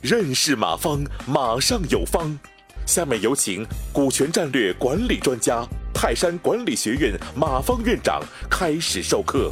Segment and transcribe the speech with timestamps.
[0.00, 2.38] 认识马方，马上有方。
[2.86, 8.20] 下面有请股权战略管理专家、泰山管理学院马方院长
[8.50, 9.50] 开始授课。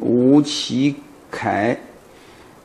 [0.00, 0.96] 吴奇
[1.30, 1.78] 凯，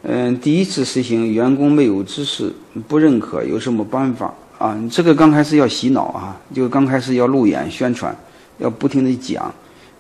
[0.02, 2.52] 嗯，第一次实行员工没有知识、
[2.88, 4.76] 不认可，有什么办法啊？
[4.92, 8.18] 这个刚开始要洗脑啊，就刚开始要路演宣传，
[8.58, 9.54] 要不停的讲，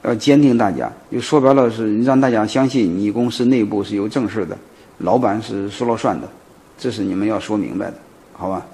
[0.03, 4.57] 要坚定大家，就说白了是让大家相信你公司内部是有正事的，
[4.99, 6.27] 老板是说了算的。
[6.77, 7.95] 这是你们要说明白的，
[8.31, 8.65] 好吧？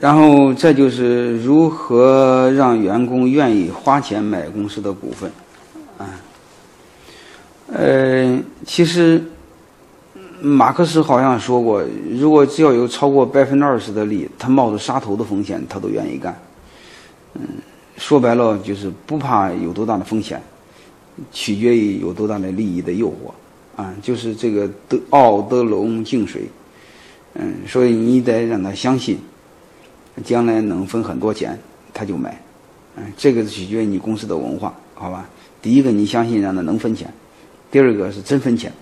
[0.00, 5.30] 然后再就是如何让员工愿意花钱买公司的股份，
[5.96, 6.04] 啊，
[7.72, 9.22] 呃，其实
[10.42, 16.36] 马克思好像说过，如果只要有超过百分之二十的利，他冒着杀头的风险，他都愿意干。
[18.06, 20.40] 说白了就是不怕有多大的风险，
[21.32, 23.32] 取决于有多大的利益的诱惑。
[23.82, 26.42] 啊，就是这个德奥德龙净水，
[27.34, 29.18] 嗯，所以你得让他相信，
[30.24, 31.58] 将来能分很多钱，
[31.92, 32.40] 他就买，
[32.94, 35.28] 嗯，这个取决于你公司的文化，好吧？
[35.60, 37.12] 第一个你相信让他能分钱，
[37.72, 38.72] 第二个是真分钱，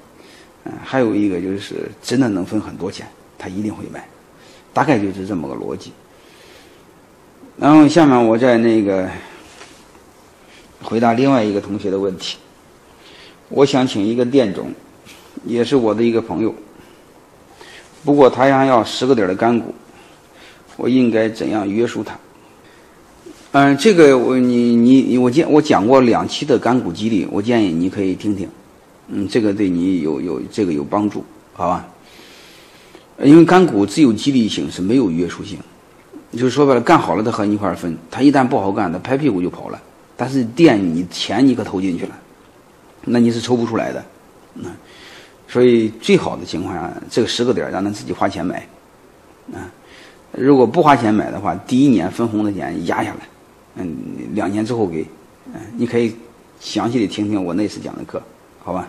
[0.65, 3.07] 嗯，还有一个就是真的能分很多钱，
[3.39, 4.07] 他一定会买，
[4.75, 5.91] 大概就是这么个逻辑。
[7.59, 9.09] 然后下面我再那个
[10.83, 12.37] 回答另外一个同学的问题，
[13.49, 14.73] 我想请一个店总。
[15.45, 16.55] 也是我的一个朋友，
[18.03, 19.75] 不过他想要十个点的干股，
[20.79, 22.19] 我应该怎样约束他？
[23.53, 28.49] 嗯，这个我你你我见我讲过两期的干股激励，我建议你可以听听，
[29.09, 31.87] 嗯，这个对你有有这个有帮助，好吧？
[33.23, 35.59] 因为干股只有激励性，是没有约束性，
[36.37, 39.81] 就是说白了，干好了他和你一块分，他一旦不好干，他拍屁股就跑了。
[40.17, 42.17] 但是店你钱你可投进去了，
[43.05, 44.05] 那你是抽不出来的，
[44.55, 44.67] 嗯。
[45.47, 48.67] 所以最好的情况下，这个十个点让他自己花钱买，
[49.53, 49.71] 啊，
[50.33, 53.21] 如果不花钱买的话，第一年分红的钱压下来，
[53.77, 53.95] 嗯，
[54.33, 55.07] 两年之后给，
[55.53, 56.17] 嗯，你可以
[56.59, 58.21] 详细的听听我那次讲的课，
[58.65, 58.89] 好吧？